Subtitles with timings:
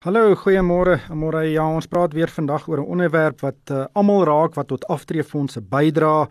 [0.00, 0.94] Hallo, goeiemôre.
[1.12, 4.86] Môre ja, ons praat weer vandag oor 'n onderwerp wat uh, almal raak wat tot
[4.88, 6.26] aftreefondse bydra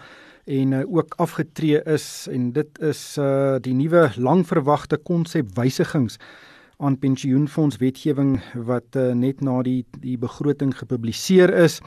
[0.46, 6.18] en uh, ook afgetree is en dit is uh, die nuwe langverwagte konsep wysigings
[6.80, 11.80] aan pensioenfondswetgewing wat uh, net na die die begroting gepubliseer is.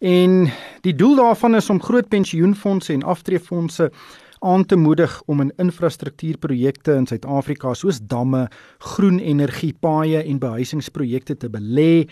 [0.00, 0.48] En
[0.80, 3.90] die doel daarvan is om groot pensioenfonde en aftreefondse
[4.40, 8.48] aan te moedig om in infrastruktuurprojekte in Suid-Afrika soos damme,
[8.78, 12.08] groen energie, paaie en behuisingsprojekte te belê.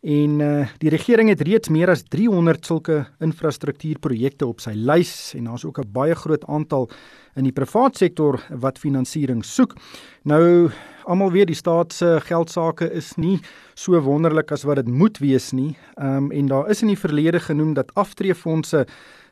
[0.00, 5.44] En uh, die regering het reeds meer as 300 sulke infrastruktuurprojekte op sy lys en
[5.50, 6.88] daar's ook 'n baie groot aantal
[7.36, 9.76] in die private sektor wat finansiering soek.
[10.24, 10.70] Nou
[11.04, 13.40] almal weet die staat se geldsaake is nie
[13.74, 15.76] so wonderlik as wat dit moet wees nie.
[15.96, 18.86] Ehm um, en daar is in die verlede genoem dat aftreefondse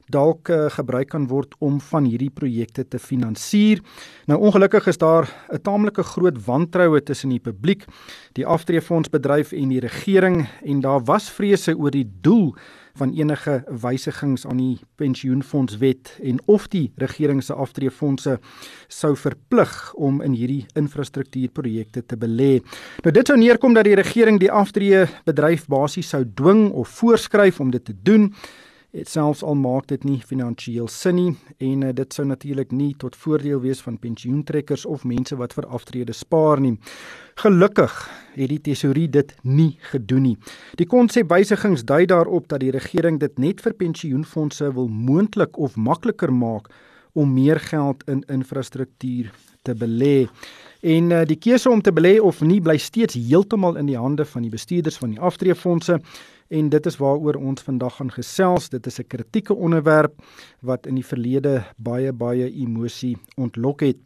[0.08, 3.82] dalk uh, gebruik kan word om van hierdie projekte te finansier.
[4.26, 7.84] Nou ongelukkig is daar 'n taamlike groot wantroue tussen die publiek,
[8.32, 12.54] die aftreefondsbedryf en die regering en daar was vrese oor die doel
[12.98, 18.38] van enige wysigings aan die pensioenfondswet en of die regering se aftreefondse
[18.88, 22.58] sou verplig om in hierdie infrastruktuurprojekte te belê.
[23.04, 27.70] Nou dit sou neerkom dat die regering die aftreebedryf basies sou dwing of voorskryf om
[27.74, 28.32] dit te doen
[28.98, 31.32] dit selfs al maak dit nie finansiëel sin nie
[31.62, 35.68] en uh, dit sou natuurlik nie tot voordeel wees van pensioentrekkers of mense wat vir
[35.78, 36.74] aftrede spaar nie.
[37.38, 37.94] Gelukkig
[38.34, 40.36] het die tesourier dit nie gedoen nie.
[40.80, 45.76] Die konsep wysigings dui daarop dat die regering dit net vir pensioenfonde wil moontlik of
[45.76, 46.70] makliker maak
[47.18, 49.30] om meer geld in infrastruktuur
[49.62, 50.26] te belê.
[50.82, 54.26] En uh, die keuse om te belê of nie bly steeds heeltemal in die hande
[54.26, 55.98] van die bestuurders van die aftreefondse
[56.48, 58.68] en dit is waaroor ons vandag gaan gesels.
[58.68, 60.14] Dit is 'n kritieke onderwerp
[60.60, 63.96] wat in die verlede baie baie emosie ontlok het.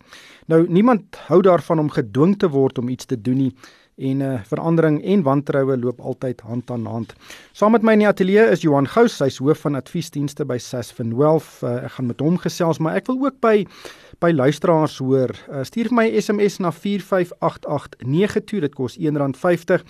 [0.47, 3.55] Nou niemand hou daarvan om gedwing te word om iets te doen nie
[3.97, 7.15] en 'n uh, eh, verandering en wantroue loop altyd hand aan hand.
[7.53, 11.17] Saam met my in die ateljee is Johan Gous, hy's hoof van adviesdienste by Sasfin
[11.17, 11.61] Wealth.
[11.63, 13.67] Uh, ek gaan met hom gesels, maar ek wil ook by
[14.23, 15.35] by luisteraars hoor.
[15.51, 18.63] Uh, stuur vir my SMS na 45889 toe.
[18.63, 19.83] Dit kos R1.50.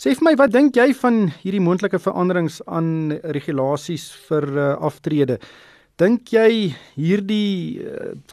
[0.00, 5.38] Sê vir my, wat dink jy van hierdie moontlike veranderings aan regulasies vir uh, aftrede?
[6.00, 7.84] Dink jy hierdie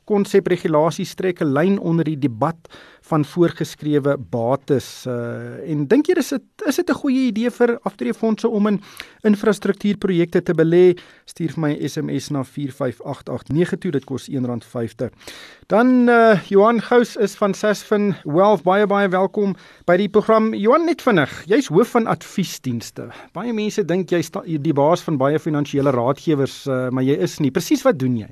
[0.09, 2.57] konsep uh, regulasie strek 'n lyn onder die debat
[3.09, 7.79] van voorgeskrewe bates uh, en dink jy dis dit is dit 'n goeie idee vir
[7.83, 8.81] aftreefondse om in
[9.25, 10.97] infrastruktuurprojekte te belê?
[11.25, 15.09] Stuur vir my SMS na 45889 toe dit kos R1.50
[15.67, 20.53] dan uh, Johan Gous is van Sasfin Wealth baie baie welkom by die program.
[20.53, 23.09] Johan net vinnig jy's hoof van adviesdienste.
[23.33, 27.51] Baie mense dink jy's die baas van baie finansiële raadgewers uh, maar jy is nie.
[27.51, 28.29] Presies wat doen jy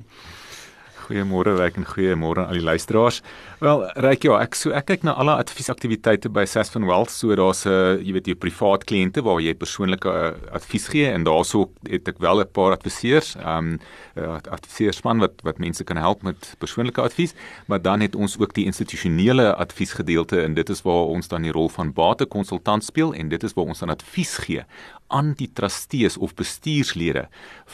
[1.10, 3.16] Goeiemôre Ryk en goeiemôre aan al die luisteraars.
[3.58, 7.10] Wel, Ryk ja, ek so ek kyk na alle adviesaktiwiteite by Sasfin Wealth.
[7.10, 11.10] So daar's 'n uh, jy weet jy privaat kliënte waar jy persoonlike uh, advies gee
[11.10, 13.80] en daarso het ek wel 'n paar adviseurs, ehm um,
[14.14, 17.34] uh, adviseurspan wat wat mense kan help met persoonlike advies,
[17.66, 21.52] maar dan het ons ook die institusionele adviesgedeelte en dit is waar ons dan die
[21.52, 24.62] rol van batekonsultant speel en dit is waar ons dan advies gee
[25.08, 27.28] aan die trustees of bestuurslede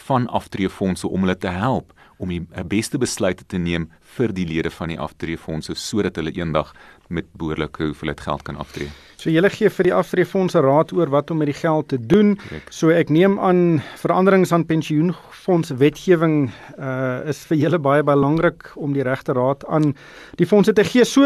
[0.08, 4.70] van aftreefondse om hulle te help om die beste besluite te neem vir die lede
[4.72, 6.72] van die aftreefondse sodat hulle eendag
[7.08, 8.90] met behoorlike hoeveelheid geld kan aftree.
[9.16, 12.34] So julle gee vir die aftreefondse raad oor wat om met die geld te doen.
[12.36, 12.68] Correct.
[12.74, 18.92] So ek neem aan veranderings aan pensioenfonds wetgewing uh is vir julle baie belangrik om
[18.94, 19.94] die regte raad aan
[20.36, 21.06] die fondse te gee.
[21.08, 21.24] So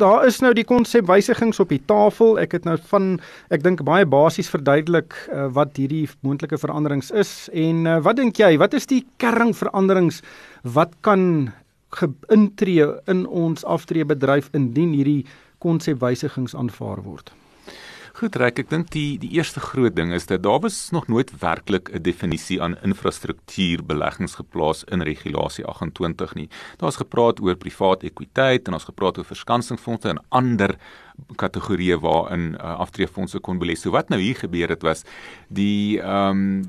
[0.00, 2.40] daar is nou die konsep wysigings op die tafel.
[2.40, 3.18] Ek het nou van
[3.54, 8.40] ek dink baie basies verduidelik uh, wat hierdie moontlike veranderings is en uh, wat dink
[8.40, 10.22] jy, wat is die kernveranderings
[10.64, 11.52] wat kan
[11.88, 15.26] geintree in ons aftreebedryf indien hierdie
[15.58, 17.32] konsepwysigings aanvaar word.
[18.18, 21.30] Goed, Rek, ek dink die die eerste groot ding is dat daar was nog nooit
[21.38, 26.48] werklik 'n definisie aan infrastruktuurbeleggings geplaas in regulasie 28 nie.
[26.78, 30.74] Daar's gepraat oor privaat ekwiteit en ons gepraat oor verskansingsfondse en ander
[31.36, 33.76] kategorieë waarin uh, aftreefondse kon belê.
[33.76, 35.04] So wat nou hier gebeur het was
[35.48, 36.62] die ehm um,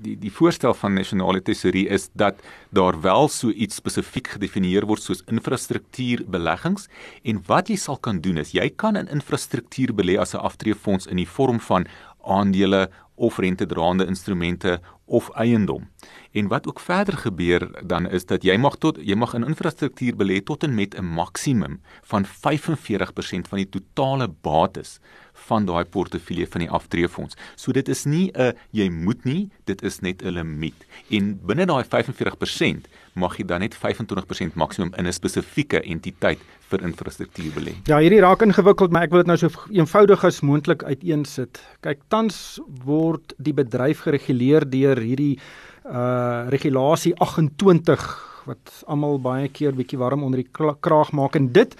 [0.00, 5.02] die die voorstel van nasionale tesorie is dat daar wel so iets spesifiek gedefinieer word
[5.02, 6.88] soos infrastruktuurbeleggings
[7.22, 11.06] en wat jy sal kan doen is jy kan in infrastruktuur belê as 'n aftreefonds
[11.06, 11.86] in die vorm van
[12.24, 14.80] aandele of rentedraende instrumente
[15.10, 15.88] of eiendom.
[16.30, 20.14] En wat ook verder gebeur dan is dat jy mag tot jy mag in infrastruktuur
[20.14, 25.00] belê tot en met 'n maksimum van 45% van die totale bates
[25.32, 27.36] van daai portefeulje van die aftreefonds.
[27.54, 30.86] So dit is nie 'n jy moet nie, dit is net 'n limiet.
[31.10, 36.38] En binne daai 45% mag jy dan net 25% maksimum in 'n spesifieke entiteit
[36.70, 37.74] vir infrastruktuur belê.
[37.90, 41.60] Ja, hierdie raak ingewikkeld, maar ek wil dit nou so eenvoudig as moontlik uiteensit.
[41.80, 45.38] Kyk, tans word die bedryf gereguleer deur hierdie
[45.84, 48.04] uh regulasie 28
[48.46, 50.50] wat almal baie keer bietjie warm onder die
[50.80, 51.36] kraag maak.
[51.36, 51.76] En dit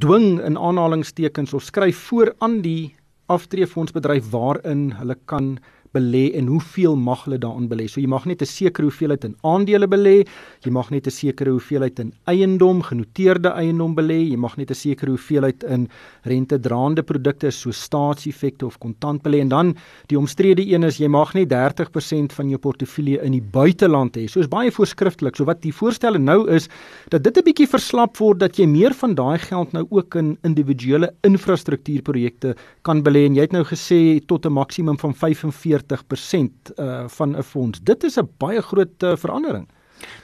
[0.00, 2.94] dwing in aanhalingstekens of skryf voor aan die
[3.30, 5.58] aftreefondsbedryf waarin hulle kan
[5.94, 7.88] belê en hoeveel mag hulle daarin belê.
[7.88, 10.26] So jy mag net 'n sekere hoeveelheid in aandele belê,
[10.64, 14.74] jy mag net 'n sekere hoeveelheid in eiendom, genoteerde eiendom belê, jy mag net 'n
[14.74, 15.88] sekere hoeveelheid in
[16.24, 19.76] rentedraande produkte soos staatseffekte of kontant belê en dan
[20.08, 24.28] die omstrede een is jy mag net 30% van jou portefeulje in die buiteland hê.
[24.28, 25.36] So is baie voorskrifklik.
[25.36, 26.68] So wat die voorstelle nou is
[27.10, 30.38] dat dit 'n bietjie verslap word dat jy meer van daai geld nou ook in
[30.44, 36.72] individuele infrastruktuurprojekte kan belê en jy het nou gesê tot 'n maksimum van 45 40%
[36.76, 37.80] uh, van 'n fonds.
[37.82, 39.68] Dit is 'n baie groot uh, verandering.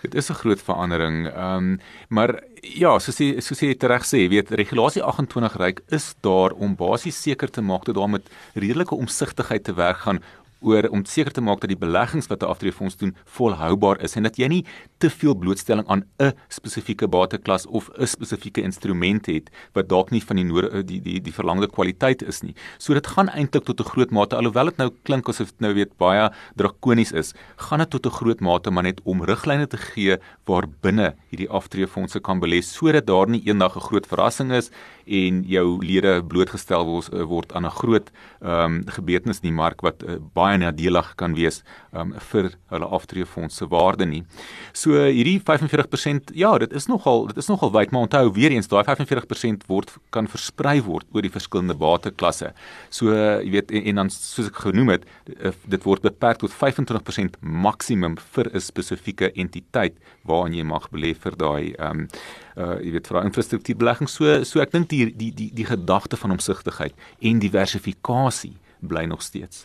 [0.02, 1.28] Dit is 'n groot verandering.
[1.28, 6.14] Ehm um, maar ja, soos jy soos jy reg sê, weet regulasie 28 ryk is
[6.20, 10.22] daar om basies seker te maak dat daar met redelike omsigtigheid te werk gaan
[10.66, 14.22] oor om seker te maak dat die beleggings wat 'n aftreefonds doen volhoubaar is en
[14.22, 14.64] dat jy nie
[14.98, 20.22] te veel blootstelling aan 'n spesifieke bateklas of 'n spesifieke instrument het wat dalk nie
[20.22, 22.54] van die nodige die die die verlangde kwaliteit is nie.
[22.78, 25.74] So dit gaan eintlik tot 'n groot mate alhoewel dit nou klink asof dit nou
[25.74, 29.76] weet baie drakonies is, gaan dit tot 'n groot mate maar net om riglyne te
[29.76, 34.70] gee waar binne hierdie aftreefondse kan belê sodat daar nie eendag 'n groot verrassing is
[35.06, 38.10] en jou lede blootgestel word, word aan 'n groot
[38.40, 41.62] ehm um, gebeurtenis in die mark wat uh, baie nadelig kan wees
[41.92, 44.24] um, vir hulle aftreefonds se waarde nie.
[44.72, 48.68] So hierdie 45% ja, dit is nogal dit is nogal wyd, maar onthou weer eens
[48.68, 52.52] daai 45% word kan versprei word oor die verskillende bateklasse.
[52.90, 55.06] So jy weet en, en dan soos ek genoem het,
[55.38, 61.14] eh, dit word beperk tot 25% maksimum vir 'n spesifieke entiteit waarin jy mag belê
[61.14, 62.08] vir daai ehm um,
[62.56, 64.08] uh jy weet vir infrastruktuurbelegging.
[64.08, 69.22] So so ek dink die die die die gedagte van omsigtigheid en diversifikasie bly nog
[69.22, 69.64] steeds.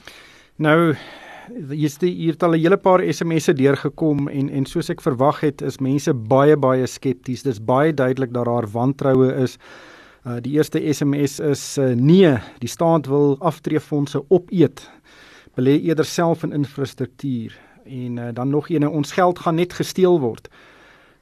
[0.56, 0.96] Nou
[1.70, 5.42] hier's die hier het al 'n hele paar SMS'e deurgekom en en soos ek verwag
[5.42, 7.44] het is mense baie baie skepties.
[7.44, 9.58] Dis baie duidelik dat daar wantroue is.
[10.26, 14.90] Uh die eerste SMS is uh, nee, die staat wil aftreefondse opeet.
[15.56, 20.20] Belê eerder self in infrastruktuur en uh, dan nog een ons geld gaan net gesteel
[20.20, 20.50] word.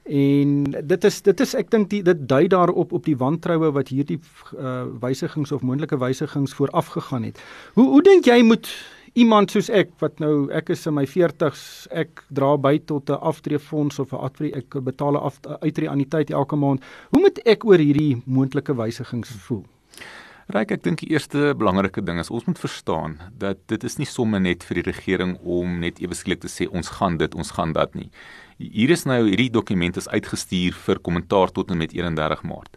[0.10, 4.18] En dit is dit is ek dink dit dui daarop op die wantroue wat hierdie
[4.58, 7.42] uh wysigings of moontlike wysigings vooraf gegaan het.
[7.78, 8.70] Hoe hoe dink jy moet
[9.14, 13.22] iemand soos ek wat nou ek is in my 40s, ek dra by tot 'n
[13.22, 16.82] aftreefonds of 'n aftree ek betaal 'n uitreaniteit elke maand.
[17.12, 19.66] Hoe moet ek oor hierdie moontlike wysigings voel?
[20.50, 24.06] Ryk, ek dink die eerste belangrike ding is ons moet verstaan dat dit is nie
[24.06, 27.52] sommer net vir die regering om net ewe skielik te sê ons gaan dit, ons
[27.52, 28.10] gaan dat nie.
[28.60, 32.74] Hier is nou hierdie dokument is uitgestuur vir kommentaar tot en met 31 Maart.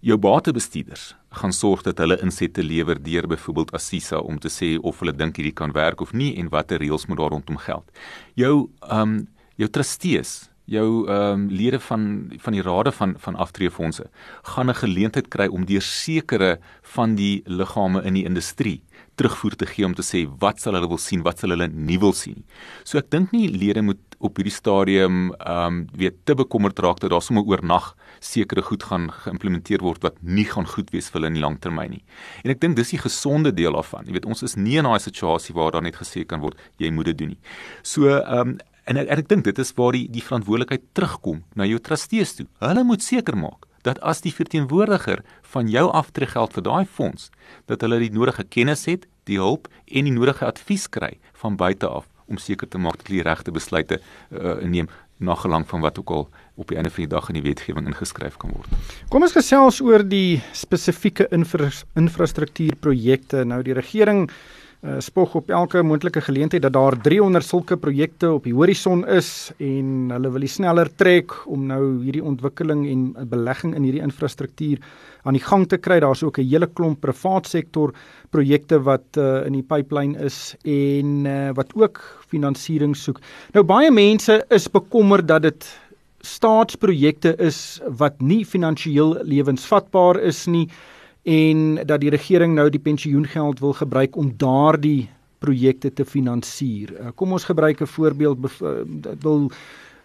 [0.00, 1.02] Jou batebestuurders
[1.36, 5.36] gaan sorg dat hulle insette lewer deur byvoorbeeld Assisa om te sê of hulle dink
[5.36, 7.84] hierdie kan werk of nie en watter reëls moet daar rondom geld.
[8.40, 9.14] Jou ehm um,
[9.60, 14.08] jou trustees, jou ehm um, lede van van die rade van van aftreefondse
[14.54, 16.58] gaan 'n geleentheid kry om deur sekere
[16.96, 18.80] van die liggame in die industrie
[19.22, 21.98] terugvoer te gee om te sê wat sal hulle wil sien, wat sal hulle nie
[22.02, 22.42] wil sien.
[22.84, 27.00] So ek dink nie lede moet op hierdie stadium ehm um, weet te bekommerd raak
[27.02, 27.92] dat daar sommer oornag
[28.22, 31.96] sekere goed gaan geïmplementeer word wat nie gaan goed wees vir hulle in die langtermyn
[31.96, 32.04] nie.
[32.44, 34.06] En ek dink dis die gesonde deel daarvan.
[34.06, 36.92] Jy weet ons is nie in daai situasie waar daar net gesê kan word jy
[36.94, 37.42] moet dit doen nie.
[37.82, 38.60] So ehm um,
[38.90, 42.48] en ek, ek dink dit is waar die die verantwoordelikheid terugkom na jou trustees toe.
[42.62, 45.22] Hulle moet seker maak dat as die verteenwoordiger
[45.54, 47.30] van jou aftreegeld vir daai fonds
[47.70, 51.88] dat hulle die nodige kennis het, die hulp en die nodige advies kry van buite
[51.88, 53.98] af om seker te maak dat hulle die regte besluite
[54.30, 54.88] uh, neem
[55.22, 56.24] na gelang van wat ook al
[56.58, 58.72] op die einde van die dag in die wetgewing ingeskryf kan word.
[59.12, 63.44] Kom ons gesels oor die spesifieke infra infrastruktuurprojekte.
[63.46, 64.34] Nou die regering uh,
[64.98, 70.10] spog op elke moontlike geleentheid dat daar 300 sulke projekte op die horison is en
[70.10, 74.82] hulle wil die sneller trek om nou hierdie ontwikkeling en belegging in hierdie infrastruktuur
[75.22, 76.00] aan die gang te kry.
[76.02, 77.94] Daar's ook 'n hele klomp privaat sektor
[78.30, 83.20] projekte wat uh, in die pipeline is en uh, wat ook finansiering soek.
[83.52, 85.78] Nou baie mense is bekommerd dat dit
[86.20, 90.68] staatsprojekte is wat nie finansiëel lewensvatbaar is nie
[91.22, 96.92] en dat die regering nou die pensioengeld wil gebruik om daardie projekte te finansier.
[96.92, 98.38] Uh, kom ons gebruik 'n voorbeeld
[99.02, 99.50] dit wil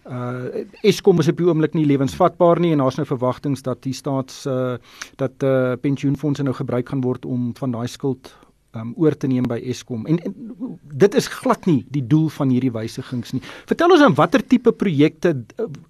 [0.07, 3.93] Uh Eskom is op die oomblik nie lewensvatbaar nie en daar's nou verwagtinge dat die
[3.93, 4.77] staats uh
[5.19, 8.31] dat uh pensioenfonde nou gebruik gaan word om van daai skuld
[8.71, 10.05] um oor te neem by Eskom.
[10.05, 10.33] En, en
[10.81, 13.43] dit is glad nie die doel van hierdie wysigings nie.
[13.65, 15.35] Vertel ons dan watter tipe projekte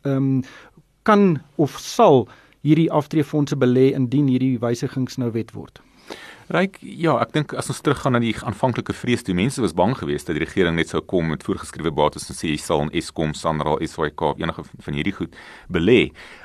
[0.01, 0.41] um
[1.03, 2.25] kan of sal
[2.65, 5.81] hierdie aftreefondse belê indien hierdie wysigings nou wet word?
[6.47, 9.91] Ryk, ja, ek dink as ons teruggaan na die aanvanklike vrees, die mense was bang
[9.99, 12.91] geweest dat die regering net sou kom met voorgeskrewe bates en sê jy sal in
[12.95, 15.35] Eskom, Sanral, SAIK enige van hierdie goed
[15.67, 15.97] belê.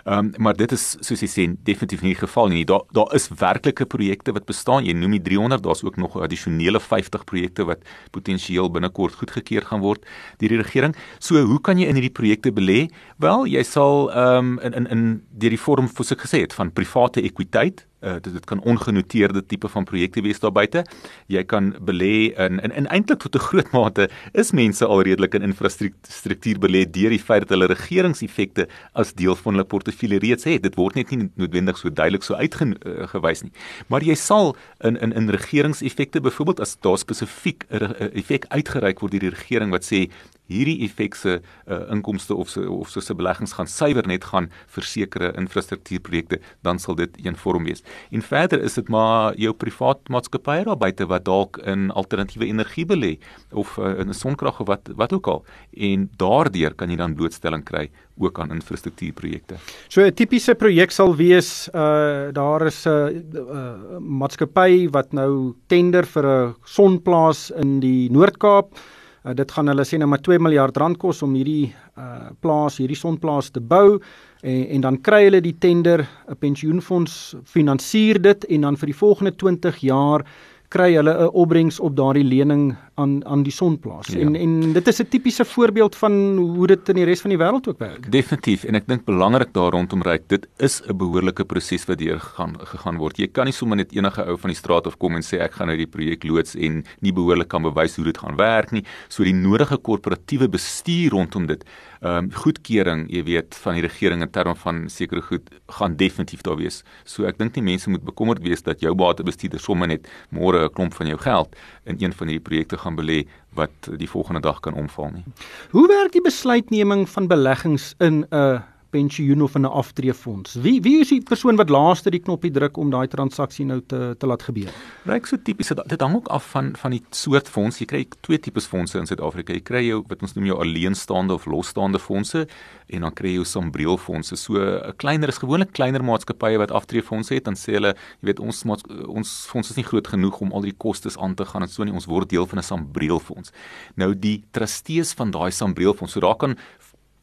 [0.03, 2.65] Ehm um, maar dit is soos jy sê definitief nie die geval nie.
[2.67, 4.89] Daar daar is werklike projekte wat bestaan.
[4.89, 9.87] Jy noem die 300, daar's ook nog addisionele 50 projekte wat potensieel binnekort goedgekeur gaan
[9.87, 10.03] word
[10.43, 10.99] deur die regering.
[11.21, 12.89] So, hoe kan jy in hierdie projekte belê?
[13.23, 16.59] Wel, jy sal ehm um, in in in deur die vorm soos ek gesê het
[16.59, 20.85] van private ekwiteit uh, dit, dit kan ongenoteerde tipe van projekte wees daar buite.
[21.27, 25.35] Jy kan belê in in, in eintlik tot 'n groot mate is mense al redelik
[25.35, 30.45] in infrastruktuur belê deur die feit dat hulle regeringseffekte as deel van hulle portefeulje reeds
[30.45, 30.63] het.
[30.63, 33.53] Dit word net nie noodwendig so duidelik so uitgewys nie.
[33.89, 39.13] Maar jy sal in in in regeringseffekte byvoorbeeld as daar spesifiek 'n effek uitgereik word
[39.13, 40.11] deur die regering wat sê
[40.51, 45.33] hierdie effekse uh, inkomste of se of se beleggings gaan suiwer net gaan vir sekere
[45.39, 47.85] infrastruktuurprojekte, dan sal dit een vorm wees.
[48.11, 52.87] En verder is dit maar jou privaat maatskappye daar buite wat dalk in alternatiewe energie
[52.87, 53.17] belê
[53.51, 55.45] of uh, in sonkrag of wat wat ook al.
[55.73, 59.57] En daardeur kan jy dan blootstelling kry ook aan infrastruktuurprojekte.
[59.89, 65.55] So 'n tipiese projek sal wees uh daar is 'n uh, uh, maatskappy wat nou
[65.67, 68.77] tender vir 'n sonplaas in die Noord-Kaap
[69.23, 72.81] Uh, dit gaan hulle sê nou maar 2 miljard rand kos om hierdie uh plaas,
[72.81, 74.01] hierdie sonplaas te bou
[74.43, 78.99] en en dan kry hulle die tender, 'n pensioenfonds finansier dit en dan vir die
[78.99, 80.27] volgende 20 jaar
[80.69, 84.07] kry hulle 'n opbrengs op daardie lening aan aan die sonplaas.
[84.07, 84.19] Ja.
[84.19, 87.39] En en dit is 'n tipiese voorbeeld van hoe dit in die res van die
[87.39, 88.11] wêreld ook werk.
[88.11, 92.21] Definitief en ek dink belangrik daar rondom reik, dit is 'n behoorlike proses wat deur
[92.21, 93.17] gaan gegaan word.
[93.17, 95.53] Jy kan nie sommer net enige ou van die straat af kom en sê ek
[95.53, 98.85] gaan nou die projek loods en nie behoorlik kan bewys hoe dit gaan werk nie.
[99.09, 101.65] So die nodige korporatiewe bestuur rondom dit
[102.03, 106.41] ehm um, goedkeuring, jy weet, van die regering in terme van sekere goed gaan definitief
[106.43, 106.83] daar wees.
[107.05, 110.73] So ek dink nie mense moet bekommerd wees dat jou batebestuurder sommer net môre 'n
[110.75, 113.23] klomp van jou geld in een van hierdie projekte gaan belê
[113.59, 115.25] wat die volgende dag kan omval nie.
[115.71, 118.63] Hoe werk die besluitneming van beleggings in 'n
[118.93, 120.55] pensioen of in 'n aftreefonds.
[120.55, 124.15] Wie wie is die persoon wat laaste die knoppie druk om daai transaksie nou te
[124.19, 124.71] te laat gebeur?
[125.05, 127.79] Ryk so tipies dit hang ook af van van die soort fonds.
[127.79, 129.53] Jy kry twee tipes fondse in Suid-Afrika.
[129.53, 132.47] Jy kry jou wat ons noem jou alleenstaande of losstaande fondse
[132.89, 134.37] en dan kry jy jou sambreelfondse.
[134.37, 138.41] So 'n kleiner is gewoonlik kleiner maatskappye wat aftreefondse het, dan sê hulle, jy weet
[138.41, 138.65] ons
[139.09, 141.85] ons fonds is nie groot genoeg om al die kostes aan te gaan en so
[141.85, 141.93] nie.
[141.93, 143.53] Ons word deel van 'n sambreelfonds.
[143.97, 146.57] Nou die trustees van daai sambreelfonds, so daar kan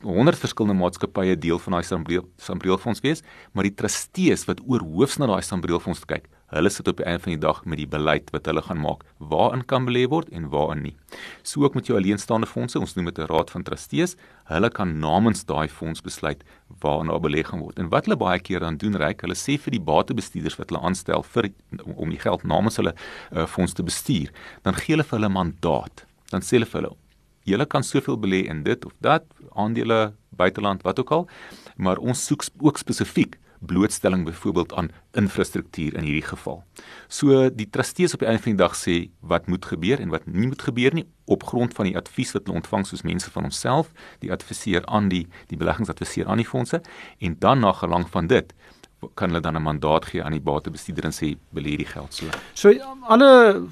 [0.04, 1.84] 100 verskillende maatskappye deel van daai
[2.40, 7.02] Sambreelfonds wees, maar die trustees wat oor hoofs na daai Sambreelfonds kyk, hulle sit op
[7.02, 10.06] die einde van die dag met die beleid wat hulle gaan maak, waarin kan belê
[10.10, 10.94] word en waarin nie.
[11.44, 14.16] So ook met jou alleenstaande fondse, ons noem dit 'n raad van trustees,
[14.48, 16.44] hulle kan namens daai fonds besluit
[16.80, 17.80] waarna belê gaan word.
[17.80, 20.82] En wat hulle baie keer dan doen, reik, hulle sê vir die batebestuurders wat hulle
[20.82, 21.52] aanstel vir
[21.96, 22.96] om die geld namens hulle
[23.36, 24.32] uh, fonds te bestuur,
[24.64, 26.06] dan gee hulle vir hulle mandaat.
[26.32, 26.96] Dan sê hulle vir hulle
[27.50, 29.26] Julle kan soveel belê in dit of dat,
[29.58, 31.30] aandele, buiteland, wat ook al,
[31.76, 36.64] maar ons soek ook spesifiek blootstelling byvoorbeeld aan infrastruktuur in hierdie geval.
[37.08, 40.28] So die trustees op die einde van die dag sê wat moet gebeur en wat
[40.28, 43.50] nie moet gebeur nie op grond van die advies wat hulle ontvang soos mense van
[43.50, 43.92] onsself,
[44.24, 46.82] die adviseur aan die die beleggingsadviseur aan die fondse
[47.20, 48.56] en dan na gelang van dit
[49.16, 52.26] kan hulle dan 'n mandaat gee aan die batebestuurder en sê belê die geld so.
[52.54, 53.68] So alle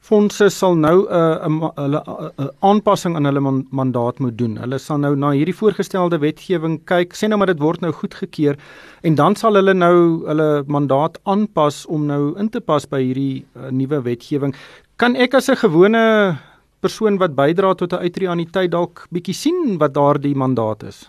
[0.00, 2.00] fondse sal nou 'n uh, hulle
[2.38, 4.56] 'n aanpassing aan hulle man, mandaat moet doen.
[4.56, 8.56] Hulle sal nou na hierdie voorgestelde wetgewing kyk, sê nou maar dit word nou goedgekeur
[9.02, 13.44] en dan sal hulle nou hulle mandaat aanpas om nou in te pas by hierdie
[13.56, 14.54] uh, nuwe wetgewing.
[14.96, 16.38] Kan ek as 'n gewone
[16.80, 21.08] persoon wat bydra tot 'n uitreaniteit dalk bietjie sien wat daardie mandaat is?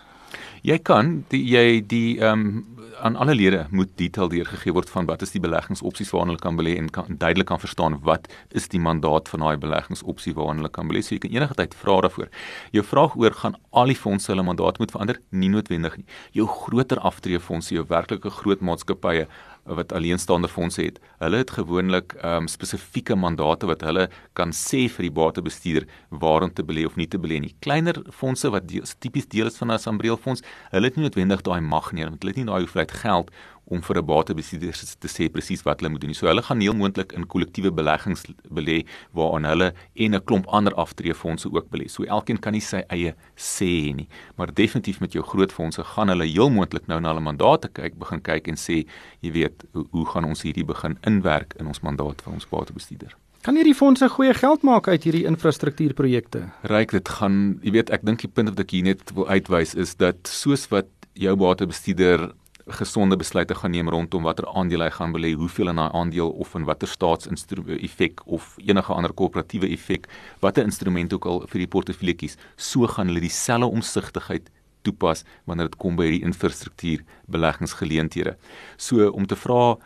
[0.62, 5.08] Jy kan die jy die ehm um, aan alle lede moet detail deurgegee word van
[5.08, 8.68] wat is die beleggingsopsies waarna hulle kan belê en kan duidelik kan verstaan wat is
[8.70, 11.02] die mandaat van daai beleggingsopsie waarna hulle kan belê.
[11.02, 12.30] So jy kan enige tyd vra daarvoor.
[12.76, 15.18] Jou vraag oor gaan al die fondse hulle mandaat moet verander?
[15.30, 16.06] Nie noodwendig nie.
[16.38, 19.26] Jou groter aftreefondse, jou werklike groot maatskappye
[19.64, 20.98] wat alleenstaande fondse het.
[21.22, 26.64] Hulle het gewoonlik um, spesifieke mandate wat hulle kan sê vir die batebestuurder waarom te
[26.66, 27.54] belê of nie te belê nie.
[27.60, 31.42] Kleiner fondse wat deel, tipies deel is van 'n Sambreel fonds, hulle het nie noodwendig
[31.42, 33.30] daai mag nie, want hulle het nie daai hoeveelheid geld
[33.72, 36.14] om vir 'n batebestuurder te sê presies wat hulle moet doen.
[36.14, 40.74] So hulle gaan heel moontlik in kollektiewe beleggings belê waaraan hulle en 'n klomp ander
[40.74, 41.88] aftreefondse ook belê.
[41.88, 46.08] So elkeen kan nie sy eie sê nie, maar definitief met jou groot fondse gaan
[46.08, 48.84] hulle heel moontlik nou na hulle mandate kyk, begin kyk en sê,
[49.20, 53.16] jy weet, hoe, hoe gaan ons hierdie begin inwerk in ons mandaat vir ons batebestuurder?
[53.42, 56.44] Kan hierdie fondse goeie geld maak uit hierdie infrastruktuurprojekte?
[56.70, 59.74] Ryk dit gaan, jy weet, ek dink die punt wat ek hier net wil uitwys
[59.74, 60.86] is dat soos wat
[61.18, 62.30] jou batebestuurder
[62.66, 66.54] gesonde besluite gaan neem rondom watter aandele hy gaan belê, hoeveel in daai aandeel of
[66.54, 70.08] in watter staatseffek of enige ander korporatiewe effek,
[70.40, 74.50] watter instrument ook al vir die portefeulje kies, so gaan hulle dieselfde omsigtigheid
[74.82, 78.36] toepas wanneer dit kom by hierdie infrastruktuur beleggingsgeleenthede.
[78.76, 79.76] So om te vra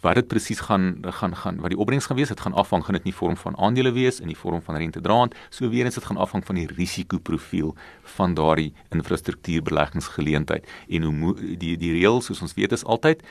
[0.00, 2.96] wat dit presies gaan gaan gaan wat die opbrengs gaan wees dit gaan afhang gaan
[2.96, 5.34] dit in die vorm van aandele wees in die vorm van rente draand.
[5.50, 7.74] So weer eens dit gaan afhang van die risikoprofiel
[8.16, 13.22] van daardie infrastruktuurbeleggingsgeleentheid en hoe die die reëls soos ons weet is altyd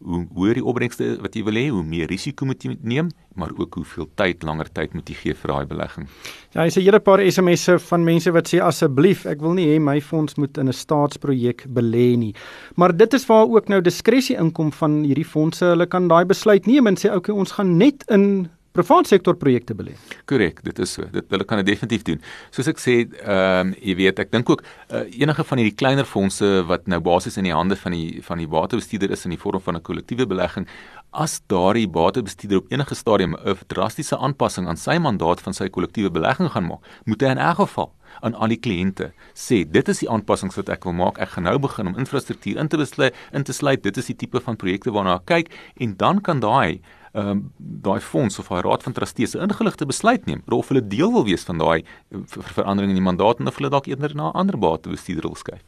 [0.00, 3.52] hoe hoër die opbrengste wat jy wil hê, hoe meer risiko moet jy neem, maar
[3.56, 6.08] ook hoeveel tyd, langer tyd moet jy gee vir daai belegging.
[6.54, 9.80] Ja, hy sê hele paar SMS'e van mense wat sê asseblief, ek wil nie hê
[9.82, 12.34] my fonds moet in 'n staatsprojek belê nie.
[12.76, 15.64] Maar dit is waar ook nou diskresie inkom van hierdie fondse.
[15.64, 19.74] Hulle kan daai besluit neem en sê okay, ons gaan net in privaat sektor projekte
[19.74, 19.96] belê.
[20.30, 21.06] Korrek, dit is so.
[21.12, 22.20] Dit hulle kan dit definitief doen.
[22.54, 26.08] Soos ek sê, ehm um, jy weet, ek dink ook uh, enige van hierdie kleiner
[26.08, 29.40] fondse wat nou basies in die hande van die van die batebestuurder is in die
[29.40, 30.68] vorm van 'n kollektiewe belegging,
[31.10, 36.10] as daardie batebestuurder op enige stadium 'n drastiese aanpassing aan sy mandaat van sy kollektiewe
[36.10, 40.02] belegging gaan maak, moet hy in elk geval aan al die kliënte sê dit is
[40.02, 43.16] die aanpassings wat ek wil maak ek gaan nou begin om infrastruktuur in te besluit
[43.32, 45.52] in te sluit dit is die tipe van projekte waarna ek kyk
[45.86, 46.80] en dan kan daai
[47.12, 50.86] ehm um, daai fonds of daai raad van trustees 'n ingeligte besluit neem of hulle
[50.86, 54.14] deel wil wees van daai ver verandering in die mandaat en of hulle dalk eerder
[54.14, 55.62] na 'n ander batebestuurder wil skuif.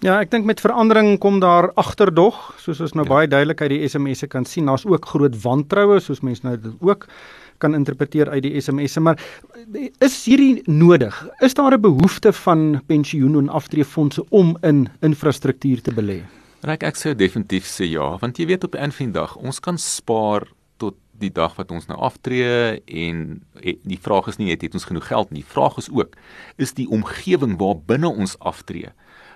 [0.00, 3.14] Ja, ek dink met verandering kom daar agterdog, soos ons nou ja.
[3.14, 6.72] baie duidelik uit die SMS'e kan sien, daar's ook groot wantroue soos mense nou dit
[6.80, 7.06] ook
[7.58, 9.20] kan interpreteer uit die SMS'e, maar
[10.02, 11.14] is hierdie nodig?
[11.40, 16.22] Is daar 'n behoefte van pensioen en aftreefondse om in infrastruktuur te belê?
[16.62, 20.46] Ryk ek sou definitief sê ja, want jy weet op 'n eendag ons kan spaar
[21.12, 25.06] die dag wat ons nou aftree en die vraag is nie het, het ons genoeg
[25.06, 25.42] geld nie.
[25.42, 26.16] Die vraag is ook
[26.56, 28.92] is die omgewing waar binne ons aftree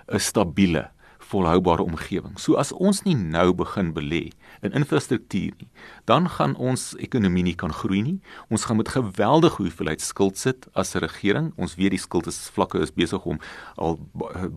[0.07, 0.89] 'n stabiele
[1.27, 2.37] volhoubare omgewing.
[2.39, 4.29] So as ons nie nou begin belê
[4.65, 5.69] in infrastruktuur nie,
[6.09, 8.17] dan gaan ons ekonomie nie kan groei nie.
[8.53, 11.51] Ons gaan met geweldige hoeveelheid skuld sit as 'n regering.
[11.57, 13.39] Ons weet die skuld is vlakke is besig om
[13.75, 13.99] al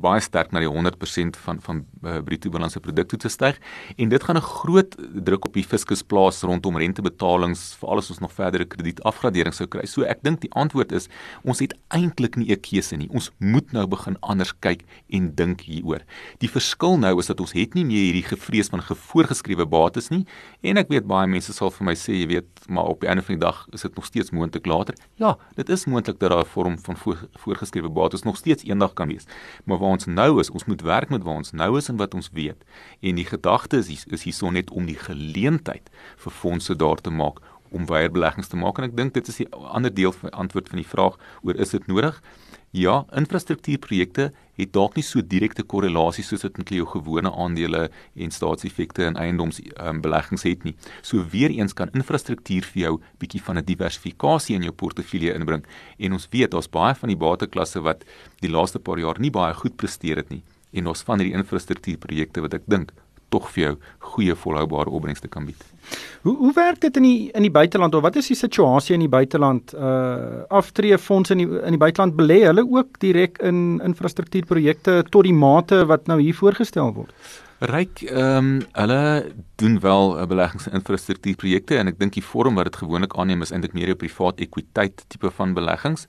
[0.00, 3.58] baie sterk na die 100% van van uh, bruto binnelandse produk toe te styg
[3.96, 8.20] en dit gaan 'n groot druk op die fiskus plaas rondom rentebetalings vir alles ons
[8.20, 9.86] nog verdere kredietafgradering sou kry.
[9.86, 11.08] So ek dink die antwoord is
[11.42, 13.08] ons het eintlik nie 'n keuse nie.
[13.10, 16.02] Ons moet nou begin anders kyk en dink hieroor.
[16.38, 20.22] Die verskil nou is dat ons het nie meer hierdie gevrees van gevoorgeskrewe bates nie
[20.66, 23.24] en ek weet baie mense sal vir my sê jy weet maar op die einde
[23.24, 24.96] van die dag is dit nog steeds moontlik later.
[25.20, 28.92] Ja, dit is moontlik dat daar 'n vorm van voor, voorgeskrewe bates nog steeds eendag
[28.92, 29.24] kan wees.
[29.64, 32.14] Maar waar ons nou is, ons moet werk met waar ons nou is en wat
[32.14, 32.64] ons weet.
[33.00, 37.40] En die gedagte is is hierson net om die geleentheid vir fondse daar te maak
[37.70, 40.68] om weer beleggings te maak en ek dink dit is die ander deel van antwoord
[40.68, 42.22] van die vraag oor is dit nodig?
[42.70, 48.30] Ja, infrastruktuurprojekte het dalk nie so direkte korrelasie soos dit met jou gewone aandele en
[48.30, 50.74] staatseffekte en eiendomsbeleggings um, het nie.
[51.02, 55.66] So weer eens kan infrastruktuur vir jou bietjie van 'n diversifikasie in jou portefeulje inbring
[55.98, 58.04] en ons weet daar's baie van die bateklasse wat
[58.40, 62.40] die laaste paar jaar nie baie goed presteer het nie en ons van hierdie infrastruktuurprojekte
[62.40, 62.92] wat ek dink
[63.30, 65.64] tog vir jou goeie volhoubare opbrengste kan bied.
[66.22, 69.04] Hoe hoe werk dit in die in die buiteland of wat is die situasie in
[69.04, 69.72] die buiteland?
[69.74, 75.36] Uh aftreefondse in die in die buiteland belê hulle ook direk in infrastruktuurprojekte tot die
[75.36, 77.14] mate wat nou hier voorgestel word?
[77.60, 82.76] Ryk ehm um, hulle doen wel 'n beleggingsinfrastruktuurprojekte en ek dink die vorm wat dit
[82.76, 86.06] gewoonlik aanneem is eintlik meer 'n privaat ekwiteit tipe van beleggings.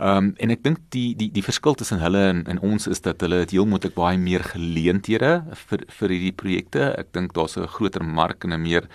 [0.00, 3.02] Ehm um, en ek dink die die die verskil tussen hulle en, en ons is
[3.04, 5.32] dat hulle het heel moontlik baie meer geleenthede
[5.66, 6.86] vir vir hierdie projekte.
[6.96, 8.88] Ek dink daar's 'n groter mark en 'n meer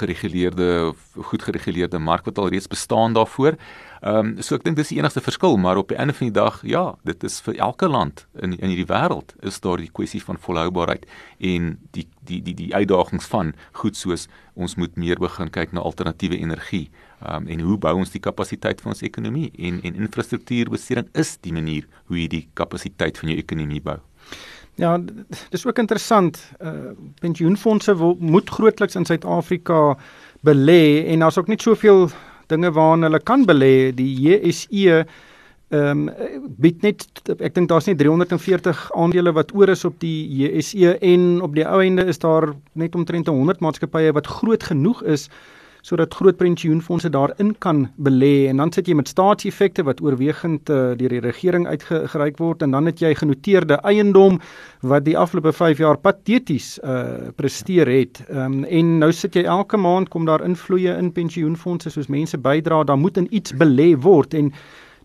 [0.00, 0.94] gereguleerde
[1.28, 3.58] goed gereguleerde mark wat al reeds bestaan daarvoor.
[4.02, 6.36] Ehm um, so ek dink dis die enigste verskil, maar op die einde van die
[6.36, 10.20] dag, ja, dit is vir elke land in in hierdie wêreld is daar die kwessie
[10.22, 11.06] van volhoubaarheid
[11.38, 15.80] en die die die die uitdagings van goed soos ons moet meer begin kyk na
[15.80, 16.90] alternatiewe energie
[17.22, 21.52] um, en hoe bou ons die kapasiteit van ons ekonomie en en infrastruktuurbesteding is die
[21.52, 23.98] manier hoe jy die kapasiteit van jou ekonomie bou.
[24.76, 24.98] Ja,
[25.48, 26.38] dis ook interessant.
[26.60, 29.96] Uh pensioenfonde wil moet grootliks in Suid-Afrika
[30.44, 32.10] belê en daar's ook net soveel
[32.52, 33.92] dinge waarna hulle kan belê.
[33.96, 35.06] Die JSE
[35.74, 36.10] ehm um,
[36.62, 37.02] bied net
[37.42, 41.66] ek dink daar's net 340 aandele wat oor is op die JSE en op die
[41.66, 45.26] ou einde is daar net omtrent 100 maatskappye wat groot genoeg is
[45.86, 48.48] sodat groot pensioenfonde daarin kan belê.
[48.50, 52.64] En dan sit jy met staatseffekte wat oorwegend uh, deur die regering uitgereik word.
[52.66, 54.40] En dan het jy genoteerde eiendom
[54.82, 58.24] wat die afgelope 5 jaar pateties uh, presteer het.
[58.30, 62.82] Um, en nou sit jy elke maand kom daar invloeye in pensioenfonde soos mense bydra,
[62.84, 64.34] daar moet in iets belê word.
[64.34, 64.50] En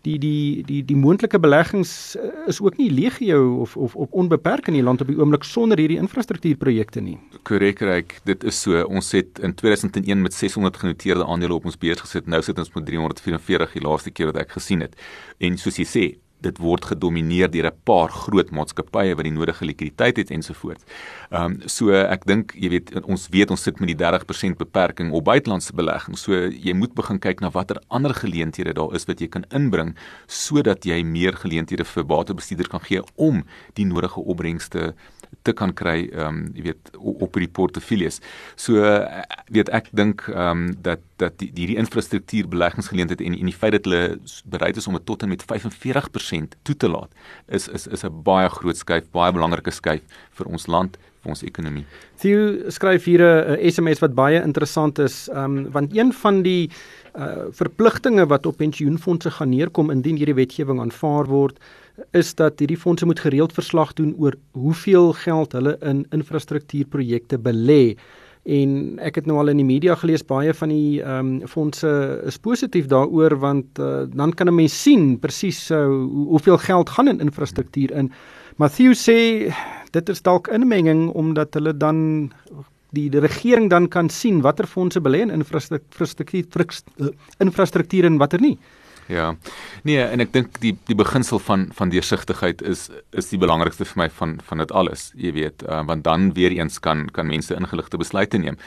[0.02, 4.68] die die die die moontlike beleggings eh, is ook nie legio of of op onbeperk
[4.70, 7.18] in die land op die oomblik sonder hierdie infrastruktuurprojekte nie.
[7.48, 8.16] Korrek, reg.
[8.28, 8.82] Dit is so.
[8.88, 12.26] Ons het in 2001 met 600 genoteerde aandele op ons beurs gesit.
[12.26, 14.98] Nou sit ons met 344 die laaste keer wat ek gesien het.
[15.38, 16.04] En soos jy sê,
[16.42, 20.84] dit word gedomeineer deur 'n paar groot maatskappye wat die nodige likwiditeit het ensovoorts.
[21.30, 25.12] Ehm um, so ek dink jy weet ons weet ons sit met die 30% beperking
[25.12, 26.22] op buitelandse beleggings.
[26.22, 29.96] So jy moet begin kyk na watter ander geleenthede daar is wat jy kan inbring
[30.26, 34.94] sodat jy meer geleenthede vir batebestuurders kan gee om die nodige opbrengste
[35.42, 38.20] te kan kry ehm um, jy weet op die portefeuilles.
[38.56, 43.50] So uh, weet ek dink ehm um, dat dat die hierdie infrastruktuur beleggingsgeleenthede en en
[43.50, 47.10] die feit dat hulle bereid is om dit tot en met 45% toe te laat
[47.48, 50.02] is is is 'n baie groot skuif, baie belangrike skuif
[50.38, 51.84] vir ons land vir ons ekonomie.
[52.18, 56.70] Theo skryf hier 'n SMS wat baie interessant is, um, want een van die
[57.14, 61.58] uh verpligtinge wat op pensioenfonde gaan neerkom indien hierdie wetgewing aanvaar word
[62.12, 67.96] is dat hierdie fondse moet gereeld verslag doen oor hoeveel geld hulle in infrastruktuurprojekte belê.
[68.42, 71.90] En ek het nou al in die media gelees baie van die ehm um, fondse
[72.26, 75.86] is positief daaroor want uh, dan kan 'n mens sien presies uh,
[76.26, 78.10] hoeveel geld gaan in infrastruktuur in.
[78.56, 79.52] Matthew sê
[79.90, 82.32] dit is dalk inmenging omdat hulle dan
[82.90, 86.46] die, die regering dan kan sien watter fondse belê in infrastruktuur
[87.38, 88.58] infrastruktuur en watter nie.
[89.10, 89.36] Ja.
[89.82, 94.04] Nee, en ek dink die die beginsel van van deursigtigheid is is die belangrikste vir
[94.04, 97.54] my van van dit alles, jy weet, uh, want dan weer eens kan kan mense
[97.54, 98.58] ingeligte besluite neem.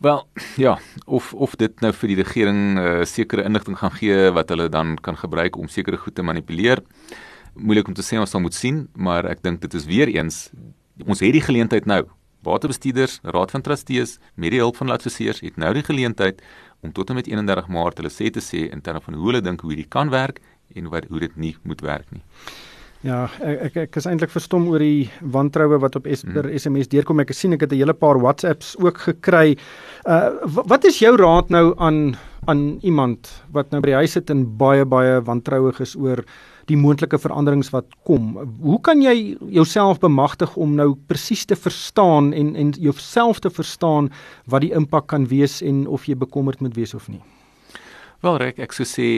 [0.00, 4.48] Wel, ja, of of dit nou vir die regering uh, sekere inligting gaan gee wat
[4.48, 6.80] hulle dan kan gebruik om sekere goed te manipuleer.
[7.54, 10.48] Moeilik om te sê ons sal moet sien, maar ek dink dit is weer eens
[11.06, 12.04] ons het die geleentheid nou.
[12.44, 16.40] Batebestuurders, Raad van Trustees, met die hulp van adviseurs het nou die geleentheid
[16.80, 19.44] om tot en met 31 Maart hulle sê te sê in terme van hoe hulle
[19.44, 20.40] dink hoe dit kan werk
[20.74, 22.22] en wat hoe dit nie moet werk nie.
[23.00, 26.58] Ja, ek ek, is eintlik verstom oor die wantroue wat op Esper mm.
[26.60, 27.22] SMS deurkom.
[27.24, 29.56] Ek sien ek het 'n hele paar WhatsApps ook gekry.
[30.04, 32.16] Uh wat is jou raad nou aan
[32.46, 36.24] aan iemand wat nou by die huis sit en baie baie wantrouig is oor
[36.70, 38.32] die moontlike veranderings wat kom.
[38.62, 44.10] Hoe kan jy jouself bemagtig om nou presies te verstaan en en jouself te verstaan
[44.46, 47.22] wat die impak kan wees en of jy bekommerd moet wees of nie?
[48.20, 49.08] Wel, Rek, ek sou sê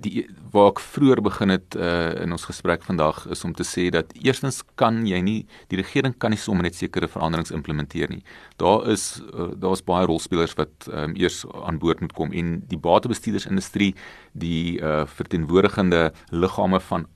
[0.00, 3.88] die waar ek vroeër begin het uh, in ons gesprek vandag is om te sê
[3.94, 5.38] dat eerstens kan jy nie
[5.72, 8.22] die regering kan nie sommer net sekere veranderings implementeer nie.
[8.62, 12.80] Daar is uh, daar's baie rolspelers wat um, eers aan boord moet kom en die
[12.80, 13.92] batebestuurdersindustrie,
[14.32, 17.06] die uh, verteenwoordigende liggame van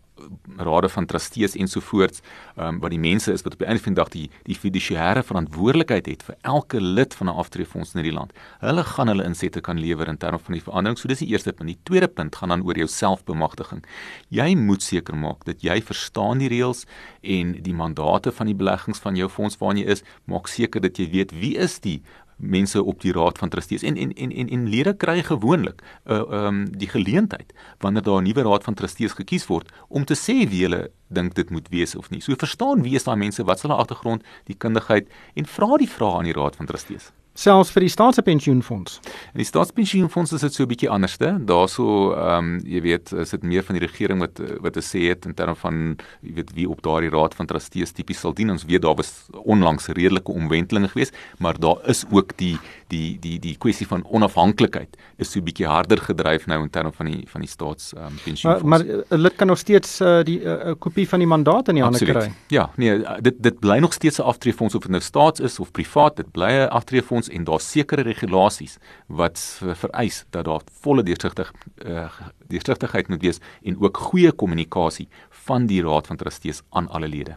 [0.57, 2.21] rade van trustees ensovoorts
[2.57, 5.25] um, wat die mense is wat op die einde van die dag die die fiduciêre
[5.27, 8.33] verantwoordelikheid het vir elke lid van 'n aftreefonds in hierdie land.
[8.61, 10.99] Hulle gaan hulle insette kan lewer in terme van die verandering.
[10.99, 11.69] So dis die eerste punt.
[11.69, 13.85] Die tweede punt gaan dan oor jou selfbemagtiging.
[14.29, 16.87] Jy moet seker maak dat jy verstaan die reëls
[17.23, 20.03] en die mandate van die beleggings van jou fonds waarin jy is.
[20.25, 22.03] Maak seker dat jy weet wie is die
[22.37, 26.23] mense op die raad van trustees en en en en, en lede kry gewoonlik uh,
[26.31, 30.49] um, die geleentheid wanneer daar 'n nuwe raad van trustees gekies word om te sê
[30.49, 32.21] wie hulle dink dit moet wees of nie.
[32.21, 35.89] So verstaan wie is daai mense, wat is hulle agtergrond, die kundigheid en vra die
[35.89, 39.01] vrae aan die raad van trustees selfs vir die staatspensioenfonds.
[39.33, 41.39] En die staatspensioenfonds is dit so 'n bietjie anderste.
[41.45, 45.09] Daarso ehm um, jy weet, is dit meer van die regering wat wat te sê
[45.09, 48.51] het in terme van jy weet wie op daardie raad van trustees tipies sal dien.
[48.51, 52.59] Ons weet daar was onlangs redelike omwentelinge geweest, maar daar is ook die
[52.95, 57.11] die die die kwessie van onafhanklikheid is so bietjie harder gedryf nou in terme van
[57.11, 58.69] die van die staats ehm um, pensioenfonds.
[58.71, 61.69] Maar, maar 'n lid kan nog steeds uh, die 'n uh, kopie van die mandaat
[61.69, 62.31] in die hande kry.
[62.49, 65.71] Ja, nee, dit dit bly nog steeds 'n aftreefonds of dit nou staats is of
[65.71, 71.53] privaat, dit bly 'n aftreefonds en daar sekere regulasies wat vereis dat daar volle deursigtig
[71.87, 72.11] uh,
[72.49, 75.09] deursigtigheid moet wees en ook goeie kommunikasie
[75.47, 77.37] van die raad van trustees aan alle lede.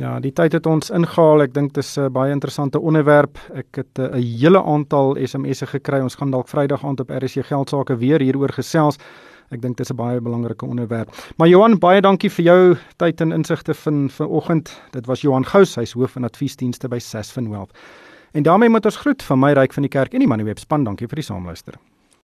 [0.00, 1.42] Ja, die tyd het ons ingehaal.
[1.44, 3.38] Ek dink dit is 'n baie interessante onderwerp.
[3.54, 6.00] Ek het eh, 'n hele aantal SMS'e gekry.
[6.00, 8.96] Ons gaan dalk Vrydag aand op RSC geldsaake weer hieroor gesels.
[9.50, 11.10] Ek dink dit is 'n baie belangrike onderwerp.
[11.36, 14.80] Maar Johan, baie dankie vir jou tyd en insigte van vanoggend.
[14.92, 17.78] Dit was Johan Gous, hy's hoof van adviesdienste by Sasfin Wealth.
[18.32, 20.84] En daarmee moet ons groet van my ryk van die kerk en die Manuweb span.
[20.84, 21.91] Dankie vir die saamluister.